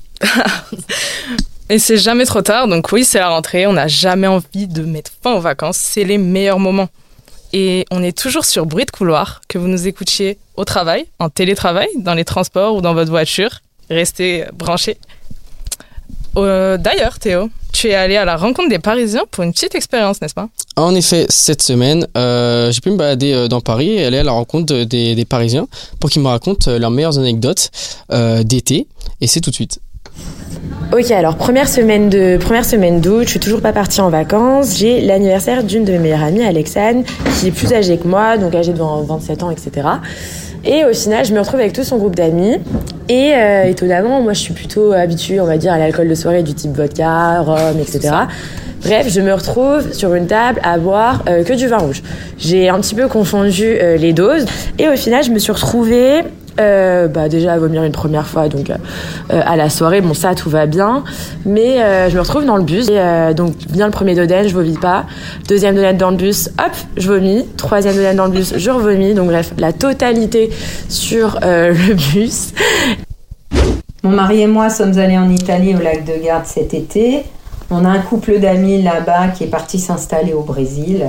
Et 1.71 1.79
c'est 1.79 1.97
jamais 1.97 2.27
trop 2.27 2.43
tard, 2.43 2.69
donc 2.69 2.93
oui, 2.93 3.05
c'est 3.05 3.19
la 3.19 3.31
rentrée, 3.31 3.67
on 3.67 3.73
n'a 3.73 3.89
jamais 3.89 4.27
envie 4.27 4.67
de 4.67 4.83
mettre 4.83 5.11
fin 5.23 5.33
aux 5.33 5.41
vacances, 5.41 5.79
c'est 5.79 6.05
les 6.05 6.19
meilleurs 6.19 6.59
moments. 6.59 6.89
Et 7.55 7.87
on 7.91 8.03
est 8.03 8.17
toujours 8.17 8.45
sur 8.45 8.67
Bruit 8.67 8.85
de 8.85 8.91
couloir, 8.91 9.41
que 9.49 9.57
vous 9.59 9.69
nous 9.69 9.87
écoutiez 9.87 10.39
au 10.57 10.65
travail, 10.65 11.07
en 11.21 11.31
télétravail, 11.31 11.89
dans 11.97 12.15
les 12.15 12.25
transports 12.25 12.75
ou 12.75 12.81
dans 12.83 12.93
votre 12.95 13.11
voiture. 13.11 13.61
Restez 13.89 14.45
branchés. 14.53 14.99
Euh, 16.37 16.77
D'ailleurs, 16.77 17.19
Théo, 17.19 17.49
tu 17.73 17.89
es 17.89 17.95
allé 17.95 18.17
à 18.17 18.25
la 18.25 18.37
rencontre 18.37 18.69
des 18.69 18.79
Parisiens 18.81 19.23
pour 19.31 19.45
une 19.45 19.53
petite 19.53 19.75
expérience, 19.75 20.21
n'est-ce 20.21 20.35
pas? 20.35 20.49
En 20.77 20.95
effet, 20.95 21.27
cette 21.29 21.63
semaine, 21.63 22.07
euh, 22.17 22.73
j'ai 22.73 22.81
pu 22.81 22.91
me 22.91 22.97
balader 22.97 23.33
euh, 23.33 23.49
dans 23.49 23.61
Paris 23.61 23.91
et 23.91 24.05
aller 24.05 24.19
à 24.19 24.25
la 24.25 24.33
rencontre 24.33 24.67
de- 24.75 24.85
des, 24.85 25.25
Parisiens 25.25 25.69
pour 26.01 26.11
qu'ils 26.11 26.23
me 26.23 26.29
racontent 26.29 26.71
leurs 26.77 26.91
meilleures 26.91 27.19
anecdotes 27.19 27.71
d'été. 28.43 28.87
Et 29.21 29.27
c'est 29.29 29.41
tout 29.41 29.51
de 29.51 29.55
suite. 29.55 29.81
Ok, 30.93 31.11
alors 31.11 31.37
première 31.37 31.69
semaine 31.69 32.09
de 32.09 32.37
première 32.37 32.65
semaine 32.65 33.01
d'août, 33.01 33.23
je 33.25 33.31
suis 33.31 33.41
toujours 33.41 33.61
pas 33.61 33.73
partie 33.73 34.01
en 34.01 34.11
vacances. 34.11 34.79
J'ai 34.79 35.01
l'anniversaire 35.01 35.65
d'une 35.65 35.85
de 35.85 35.91
mes 35.93 35.99
meilleures 35.99 36.23
amies, 36.23 36.45
Alexane, 36.45 37.03
qui 37.39 37.49
est 37.49 37.51
plus 37.51 37.73
âgée 37.73 37.99
que 37.99 38.07
moi, 38.07 38.37
donc 38.37 38.55
âgée 38.55 38.73
de 38.73 38.79
27 38.79 39.43
ans, 39.43 39.51
etc. 39.51 39.89
Et 40.65 40.85
au 40.85 40.93
final, 40.95 41.25
je 41.25 41.35
me 41.35 41.41
retrouve 41.41 41.61
avec 41.61 41.73
tout 41.73 41.85
son 41.85 41.99
groupe 41.99 42.15
d'amis. 42.15 42.57
Et 43.09 43.35
euh, 43.35 43.65
étonnamment, 43.65 44.23
moi, 44.23 44.33
je 44.33 44.41
suis 44.41 44.55
plutôt 44.55 44.93
habituée, 44.93 45.41
on 45.41 45.47
va 45.47 45.59
dire, 45.59 45.73
à 45.73 45.79
l'alcool 45.79 46.09
de 46.09 46.15
soirée 46.15 46.43
du 46.43 46.55
type 46.55 46.73
vodka, 46.77 47.41
rhum, 47.41 47.79
etc. 47.81 48.15
Bref, 48.83 49.09
je 49.09 49.21
me 49.21 49.33
retrouve 49.33 49.93
sur 49.93 50.15
une 50.15 50.27
table 50.27 50.61
à 50.63 50.79
boire 50.79 51.25
euh, 51.29 51.43
que 51.43 51.55
du 51.55 51.67
vin 51.67 51.79
rouge. 51.79 52.03
J'ai 52.39 52.69
un 52.69 52.79
petit 52.81 52.95
peu 52.95 53.09
confondu 53.09 53.65
euh, 53.65 53.97
les 53.97 54.13
doses. 54.13 54.47
Et 54.79 54.89
au 54.89 54.97
final, 54.97 55.25
je 55.25 55.31
me 55.31 55.39
suis 55.39 55.53
retrouvée 55.53 56.23
euh, 56.61 57.09
bah 57.09 57.29
déjà 57.29 57.55
à 57.55 57.59
vomir 57.59 57.83
une 57.83 57.93
première 57.93 58.29
fois 58.29 58.49
donc 58.49 58.71
euh, 58.71 58.75
à 59.29 59.57
la 59.57 59.69
soirée 59.69 60.01
bon 60.01 60.15
ça 60.15 60.35
tout 60.35 60.51
va 60.51 60.67
bien. 60.67 61.03
Mais 61.45 61.83
euh, 61.83 62.09
je 62.09 62.15
me 62.15 62.21
retrouve 62.21 62.45
dans 62.45 62.57
le 62.57 62.63
bus 62.63 62.87
donc 63.37 63.55
vient 63.71 63.87
le 63.87 63.93
premier 63.93 64.15
doden 64.15 64.47
je 64.47 64.55
vomis 64.55 64.79
pas. 64.79 65.05
Deuxième 65.49 65.75
doden 65.75 65.97
dans 65.97 66.11
le 66.11 66.17
bus 66.17 66.51
hop 66.59 66.73
je 66.97 67.09
vomis. 67.09 67.45
Troisième 67.57 67.95
doden 67.95 68.17
dans 68.17 68.27
le 68.27 68.33
bus 68.33 68.55
je 68.57 68.71
revomis. 68.71 69.15
Donc 69.15 69.29
bref 69.29 69.53
la 69.59 69.73
totalité 69.73 70.51
sur 70.89 71.39
le 71.43 71.95
bus. 71.95 72.53
Mon 74.05 74.11
mari 74.11 74.43
et 74.43 74.47
moi 74.47 74.71
sommes 74.71 74.99
allés 74.99 75.19
en 75.19 75.31
Italie 75.31 75.75
au 75.75 75.81
lac 75.81 76.05
de 76.05 76.23
Garde 76.23 76.47
cet 76.47 76.73
été. 76.73 77.25
On 77.71 77.85
a 77.85 77.89
un 77.89 78.01
couple 78.01 78.39
d'amis 78.39 78.83
là-bas 78.83 79.29
qui 79.29 79.45
est 79.45 79.49
parti 79.49 79.81
s'installer 79.81 80.35
au 80.35 80.43
Brésil. 80.43 81.07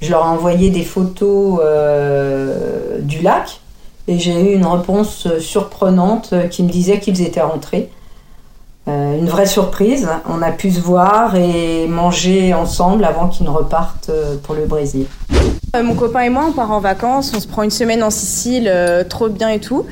Je 0.00 0.10
leur 0.10 0.24
ai 0.24 0.28
envoyé 0.28 0.70
des 0.70 0.84
photos 0.84 1.60
du 3.02 3.20
lac 3.20 3.60
et 4.08 4.18
j'ai 4.18 4.32
eu 4.40 4.54
une 4.54 4.66
réponse 4.66 5.28
surprenante 5.38 6.34
qui 6.50 6.64
me 6.64 6.68
disait 6.68 6.98
qu'ils 6.98 7.20
étaient 7.22 7.40
rentrés. 7.40 7.90
Euh, 8.88 9.18
une 9.18 9.28
vraie 9.28 9.46
surprise. 9.46 10.08
On 10.30 10.40
a 10.40 10.50
pu 10.50 10.70
se 10.70 10.80
voir 10.80 11.36
et 11.36 11.86
manger 11.86 12.54
ensemble 12.54 13.04
avant 13.04 13.28
qu'ils 13.28 13.44
ne 13.44 13.50
repartent 13.50 14.08
euh, 14.08 14.36
pour 14.42 14.54
le 14.54 14.64
Brésil. 14.64 15.04
Euh, 15.76 15.82
Mon 15.82 15.94
copain 15.94 16.20
et 16.20 16.30
moi, 16.30 16.46
on 16.48 16.52
part 16.52 16.70
en 16.70 16.80
vacances, 16.80 17.32
on 17.36 17.40
se 17.40 17.46
prend 17.46 17.62
une 17.64 17.70
semaine 17.70 18.02
en 18.02 18.08
Sicile, 18.08 18.66
euh, 18.66 19.04
trop 19.04 19.28
bien 19.28 19.50
et 19.50 19.60
tout. 19.60 19.84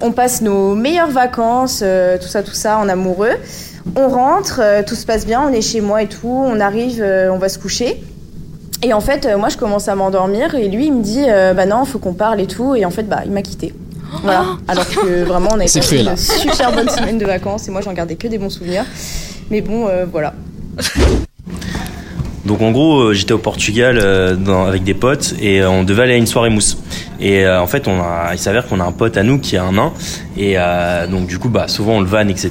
On 0.00 0.12
passe 0.12 0.40
nos 0.40 0.76
meilleures 0.76 1.10
vacances, 1.10 1.80
euh, 1.82 2.16
tout 2.16 2.28
ça, 2.28 2.44
tout 2.44 2.54
ça, 2.54 2.78
en 2.78 2.88
amoureux. 2.88 3.34
On 3.96 4.08
rentre, 4.08 4.60
euh, 4.62 4.82
tout 4.86 4.94
se 4.94 5.04
passe 5.04 5.26
bien, 5.26 5.42
on 5.42 5.52
est 5.52 5.60
chez 5.60 5.80
moi 5.80 6.02
et 6.02 6.08
tout, 6.08 6.28
on 6.28 6.60
arrive, 6.60 7.02
euh, 7.02 7.32
on 7.32 7.38
va 7.38 7.48
se 7.48 7.58
coucher. 7.58 8.04
Et 8.84 8.92
en 8.92 9.00
fait, 9.00 9.24
euh, 9.24 9.38
moi, 9.38 9.48
je 9.48 9.56
commence 9.56 9.88
à 9.88 9.94
m'endormir 9.94 10.54
et 10.54 10.68
lui, 10.68 10.86
il 10.86 10.92
me 10.92 11.02
dit, 11.02 11.24
euh, 11.26 11.54
bah 11.54 11.64
non, 11.64 11.84
faut 11.86 11.98
qu'on 11.98 12.12
parle 12.12 12.40
et 12.40 12.46
tout. 12.46 12.74
Et 12.74 12.84
en 12.84 12.90
fait, 12.90 13.04
bah, 13.04 13.20
il 13.24 13.32
m'a 13.32 13.40
quitté. 13.42 13.72
Voilà. 14.22 14.44
Alors 14.68 14.86
que 14.86 15.24
vraiment, 15.24 15.48
on 15.52 15.54
avait 15.54 15.66
C'est 15.68 15.80
passé 15.80 15.96
cruel, 15.96 16.08
hein. 16.08 16.12
une 16.12 16.50
super 16.52 16.72
bonne 16.72 16.88
semaine 16.96 17.18
de 17.18 17.24
vacances 17.24 17.66
et 17.66 17.70
moi, 17.70 17.80
j'en 17.80 17.94
gardais 17.94 18.16
que 18.16 18.28
des 18.28 18.36
bons 18.38 18.50
souvenirs. 18.50 18.84
Mais 19.50 19.62
bon, 19.62 19.88
euh, 19.88 20.04
voilà. 20.10 20.34
Donc 22.44 22.60
en 22.60 22.72
gros, 22.72 23.00
euh, 23.00 23.14
j'étais 23.14 23.32
au 23.32 23.38
Portugal 23.38 23.98
euh, 24.02 24.34
dans- 24.36 24.66
avec 24.66 24.84
des 24.84 24.92
potes 24.94 25.34
et 25.40 25.64
on 25.64 25.82
devait 25.82 26.02
aller 26.02 26.12
à 26.14 26.16
une 26.18 26.26
soirée 26.26 26.50
mousse. 26.50 26.76
Et 27.24 27.46
euh, 27.46 27.60
en 27.60 27.66
fait, 27.66 27.88
on 27.88 28.00
a, 28.00 28.34
il 28.34 28.38
s'avère 28.38 28.68
qu'on 28.68 28.80
a 28.80 28.84
un 28.84 28.92
pote 28.92 29.16
à 29.16 29.22
nous 29.22 29.38
qui 29.38 29.56
a 29.56 29.64
un 29.64 29.72
nain 29.72 29.94
et 30.36 30.54
euh, 30.58 31.06
donc 31.06 31.26
du 31.26 31.38
coup, 31.38 31.48
bah 31.48 31.68
souvent 31.68 31.94
on 31.94 32.00
le 32.00 32.06
vanne, 32.06 32.28
etc. 32.28 32.50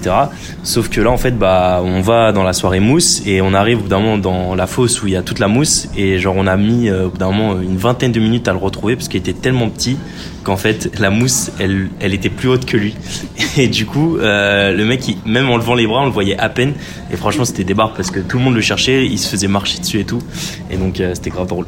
Sauf 0.63 0.89
que 0.89 0.99
là, 0.99 1.11
en 1.11 1.17
fait, 1.17 1.37
bah 1.37 1.81
on 1.85 2.01
va 2.01 2.31
dans 2.31 2.41
la 2.41 2.53
soirée 2.53 2.79
mousse 2.79 3.21
et 3.27 3.39
on 3.41 3.53
arrive 3.53 3.77
au 3.77 3.81
bout 3.81 3.87
d'un 3.89 3.99
moment 3.99 4.17
dans 4.17 4.55
la 4.55 4.65
fosse 4.65 5.03
où 5.03 5.07
il 5.07 5.13
y 5.13 5.15
a 5.15 5.21
toute 5.21 5.37
la 5.37 5.47
mousse 5.47 5.89
et 5.95 6.17
genre 6.17 6.33
on 6.35 6.47
a 6.47 6.57
mis 6.57 6.89
euh, 6.89 7.05
au 7.05 7.09
bout 7.11 7.19
d'un 7.19 7.31
moment 7.31 7.61
une 7.61 7.77
vingtaine 7.77 8.11
de 8.11 8.19
minutes 8.19 8.47
à 8.47 8.51
le 8.51 8.57
retrouver 8.57 8.95
parce 8.95 9.09
qu'il 9.09 9.19
était 9.19 9.33
tellement 9.33 9.69
petit 9.69 9.95
qu'en 10.43 10.57
fait 10.57 10.99
la 10.99 11.11
mousse, 11.11 11.51
elle, 11.59 12.13
était 12.13 12.29
plus 12.29 12.49
haute 12.49 12.65
que 12.65 12.75
lui. 12.75 12.95
Et 13.57 13.67
du 13.67 13.85
coup, 13.85 14.17
le 14.17 14.83
mec, 14.83 15.03
même 15.25 15.51
en 15.51 15.57
levant 15.57 15.75
les 15.75 15.85
bras, 15.85 16.01
on 16.01 16.05
le 16.05 16.11
voyait 16.11 16.37
à 16.39 16.49
peine. 16.49 16.73
Et 17.11 17.15
franchement, 17.15 17.45
c'était 17.45 17.63
des 17.63 17.75
barres 17.75 17.93
parce 17.93 18.09
que 18.09 18.19
tout 18.19 18.39
le 18.39 18.43
monde 18.43 18.55
le 18.55 18.61
cherchait, 18.61 19.05
il 19.05 19.19
se 19.19 19.29
faisait 19.29 19.47
marcher 19.47 19.79
dessus 19.79 19.99
et 19.99 20.05
tout. 20.05 20.19
Et 20.71 20.77
donc, 20.77 21.01
c'était 21.13 21.29
grave 21.29 21.47
drôle. 21.47 21.67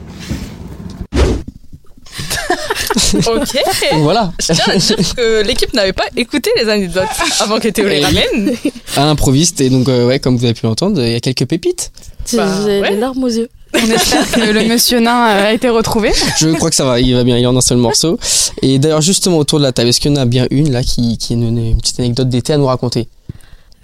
Ok. 3.28 3.58
Donc 3.92 4.02
voilà, 4.02 4.32
Je 4.40 4.54
tiens 4.54 4.74
à 4.74 4.78
dire 4.78 4.98
que 5.16 5.44
l'équipe 5.44 5.74
n'avait 5.74 5.94
pas 5.94 6.06
écouté 6.16 6.50
les 6.62 6.70
anecdotes 6.70 7.04
avant 7.40 7.60
que 7.60 7.68
Théo 7.70 7.88
les 7.88 8.00
Et- 8.00 8.04
ramène. 8.06 8.54
à 8.98 9.06
l'improviste 9.06 9.62
et 9.62 9.70
donc 9.70 9.88
euh, 9.90 10.08
ouais 10.08 10.20
comme 10.20 10.38
vous 10.38 10.46
avez 10.46 10.54
pu 10.54 10.66
l'entendre, 10.66 11.02
il 11.02 11.12
y 11.12 11.16
a 11.16 11.20
quelques 11.20 11.46
pépites. 11.46 11.92
J'ai 12.30 12.38
Bah, 12.38 12.48
j'ai 12.66 12.82
ouais. 12.82 12.92
les 12.92 12.98
larmes 12.98 13.24
aux 13.24 13.28
yeux. 13.30 13.50
On 13.74 13.92
espère 13.92 14.32
que 14.32 14.40
le 14.52 14.64
monsieur 14.70 15.00
nain 15.00 15.28
euh, 15.28 15.48
a 15.48 15.54
été 15.54 15.68
retrouvé. 15.70 16.12
Je 16.40 16.48
crois 16.56 16.70
que 16.70 16.76
ça 16.76 16.86
va, 16.86 17.00
il 17.00 17.14
va 17.14 17.24
bien, 17.26 17.38
il 17.38 17.44
est 17.44 17.48
en 17.48 17.58
un 17.58 17.62
seul 17.62 17.78
morceau. 17.78 18.18
Et 18.62 18.80
d'ailleurs 18.80 19.02
justement 19.02 19.38
autour 19.38 19.60
de 19.60 19.64
la 19.64 19.72
table, 19.74 19.90
est-ce 19.90 20.00
qu'il 20.00 20.12
y 20.12 20.14
en 20.18 20.22
a 20.22 20.26
bien 20.26 20.48
une 20.50 20.72
là 20.72 20.82
qui, 20.82 21.18
qui 21.18 21.34
a 21.34 21.36
une, 21.36 21.58
une 21.58 21.78
petite 21.78 22.00
anecdote 22.00 22.30
d'été 22.30 22.54
à 22.54 22.58
nous 22.58 22.68
raconter? 22.68 23.08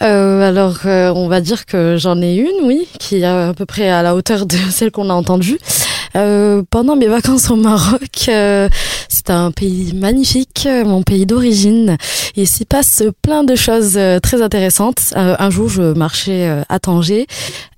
Euh, 0.01 0.49
alors, 0.49 0.77
euh, 0.85 1.11
on 1.15 1.27
va 1.27 1.41
dire 1.41 1.67
que 1.67 1.95
j'en 1.95 2.19
ai 2.23 2.33
une, 2.33 2.63
oui, 2.65 2.87
qui 2.99 3.17
est 3.17 3.23
à 3.23 3.53
peu 3.55 3.67
près 3.67 3.87
à 3.87 4.01
la 4.01 4.15
hauteur 4.15 4.47
de 4.47 4.55
celle 4.71 4.89
qu'on 4.89 5.09
a 5.11 5.13
entendue. 5.13 5.59
Euh, 6.15 6.61
pendant 6.69 6.95
mes 6.95 7.07
vacances 7.07 7.49
au 7.51 7.55
Maroc, 7.55 8.25
euh, 8.27 8.67
c'est 9.07 9.29
un 9.29 9.51
pays 9.51 9.93
magnifique, 9.93 10.65
euh, 10.65 10.83
mon 10.83 11.03
pays 11.03 11.25
d'origine. 11.25 11.97
Il 12.35 12.47
s'y 12.47 12.65
passe 12.65 13.03
plein 13.21 13.43
de 13.43 13.55
choses 13.55 13.93
euh, 13.95 14.19
très 14.19 14.41
intéressantes. 14.41 15.13
Euh, 15.15 15.35
un 15.39 15.49
jour, 15.49 15.69
je 15.69 15.93
marchais 15.93 16.47
euh, 16.47 16.63
à 16.69 16.79
Tanger 16.79 17.27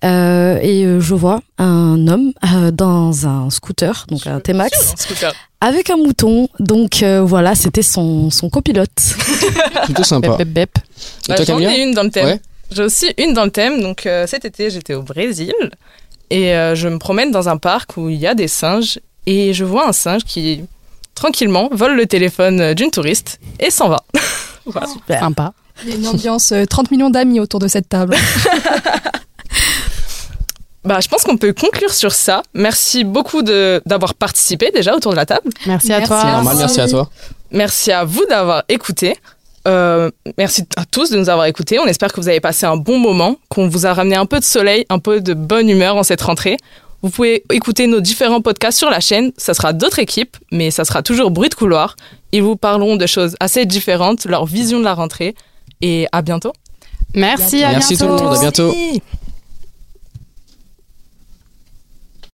euh, 0.04 0.58
et 0.62 0.84
je 1.00 1.14
vois 1.14 1.42
un 1.60 2.08
homme 2.08 2.34
euh, 2.54 2.72
dans 2.72 3.28
un 3.28 3.50
scooter, 3.50 4.06
donc 4.10 4.26
un 4.28 4.40
T-Max, 4.40 4.80
Sur 4.80 4.94
un 4.94 4.96
scooter. 4.98 5.34
avec 5.62 5.90
un 5.90 5.98
mouton. 5.98 6.50
Donc 6.60 7.04
euh, 7.04 7.22
voilà, 7.22 7.56
c'était 7.56 7.82
son, 7.84 8.30
son 8.32 8.50
copilote. 8.50 8.90
Plutôt 9.86 10.04
sympa. 10.04 10.38
Bep, 10.38 10.48
bep, 10.48 10.54
bep. 10.54 10.70
Et 10.78 11.30
Bah, 11.30 11.36
toi 11.36 11.46
J'en 11.46 11.60
ai 11.60 11.82
une 11.84 11.94
dans 11.94 12.04
le 12.04 12.10
thème. 12.10 12.26
Ouais. 12.26 12.40
J'ai 12.72 12.84
aussi 12.84 13.14
une 13.20 13.34
dans 13.34 13.46
le 13.46 13.52
thème. 13.52 13.82
Donc 13.82 14.06
euh, 14.08 14.26
cet 14.26 14.46
été, 14.46 14.72
j'étais 14.72 14.96
au 14.96 15.04
Brésil 15.04 15.54
et 16.34 16.56
euh, 16.56 16.74
je 16.74 16.88
me 16.90 16.98
promène 16.98 17.30
dans 17.30 17.48
un 17.48 17.58
parc 17.58 17.96
où 17.96 18.10
il 18.10 18.18
y 18.18 18.26
a 18.26 18.34
des 18.34 18.48
singes 18.48 19.00
et 19.28 19.54
je 19.54 19.64
vois 19.64 19.88
un 19.88 19.94
singe 19.94 20.24
qui 20.24 20.64
tranquillement 21.14 21.70
vole 21.72 21.96
le 21.96 22.08
téléphone 22.08 22.60
euh, 22.60 22.74
d'une 22.74 22.90
touriste 22.90 23.40
et 23.60 23.70
s'en 23.70 23.88
va. 23.88 24.04
voilà. 24.66 24.88
Sympa. 25.08 25.54
Il 25.84 25.90
y 25.92 25.94
a 25.94 25.96
une 25.98 26.08
ambiance 26.08 26.52
euh, 26.52 26.66
30 26.66 26.90
millions 26.90 27.12
d'amis 27.12 27.40
autour 27.40 27.60
de 27.60 27.68
cette 27.68 27.88
table. 27.88 28.16
Bah, 30.86 31.00
je 31.00 31.08
pense 31.08 31.24
qu'on 31.24 31.38
peut 31.38 31.54
conclure 31.54 31.94
sur 31.94 32.12
ça. 32.12 32.44
Merci 32.54 33.06
beaucoup 33.06 33.42
de 33.42 33.82
d'avoir 33.86 34.16
participé 34.16 34.70
déjà 34.72 34.94
autour 34.94 35.14
de 35.14 35.16
la 35.16 35.26
table. 35.26 35.50
Merci 35.66 35.94
à 35.94 36.00
Merci. 36.00 36.10
toi. 36.10 36.20
C'est 36.22 36.32
normal, 36.32 36.58
merci 36.58 36.82
à 36.82 36.88
toi. 36.90 37.10
Merci 37.52 37.92
à 37.94 38.04
vous 38.04 38.26
d'avoir 38.26 38.66
écouté. 38.68 39.16
Euh, 39.68 40.12
merci 40.38 40.64
à 40.76 40.86
tous 40.86 41.10
de 41.10 41.18
nous 41.18 41.30
avoir 41.30 41.46
écoutés. 41.46 41.80
On 41.80 41.86
espère 41.86 42.12
que 42.12 42.20
vous 42.20 42.28
avez 42.28 42.40
passé 42.40 42.66
un 42.66 42.76
bon 42.78 42.98
moment, 43.00 43.38
qu'on 43.50 43.68
vous 43.68 43.86
a 43.86 43.94
ramené 43.94 44.16
un 44.16 44.26
peu 44.26 44.40
de 44.40 44.44
soleil, 44.44 44.86
un 44.90 45.00
peu 45.00 45.22
de 45.22 45.34
bonne 45.34 45.70
humeur 45.70 45.96
en 45.96 46.04
cette 46.04 46.22
rentrée. 46.22 46.58
Vous 47.02 47.10
pouvez 47.10 47.44
écouter 47.52 47.88
nos 47.88 48.00
différents 48.00 48.42
podcasts 48.42 48.78
sur 48.78 48.90
la 48.90 49.00
chaîne. 49.02 49.32
Ça 49.38 49.54
sera 49.54 49.74
d'autres 49.74 50.00
équipes, 50.00 50.38
mais 50.52 50.72
ça 50.72 50.86
sera 50.86 51.02
toujours 51.04 51.32
bruit 51.32 51.50
de 51.50 51.56
couloir. 51.56 51.96
Ils 52.32 52.42
vous 52.44 52.56
parleront 52.56 52.96
de 52.96 53.06
choses 53.06 53.36
assez 53.40 53.66
différentes, 53.66 54.26
leur 54.26 54.46
vision 54.46 54.80
de 54.80 54.86
la 54.86 54.94
rentrée. 54.94 55.36
Et 55.82 56.08
à 56.14 56.22
bientôt. 56.22 56.54
Merci, 57.14 57.64
à 57.64 57.72
Merci 57.72 57.98
tout 57.98 58.06
bientôt. 58.06 58.24
le 58.24 58.30
monde, 58.30 58.38
à 58.38 58.40
bientôt. 58.40 58.68
Merci. 58.74 59.02